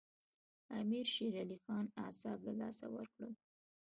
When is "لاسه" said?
2.59-2.85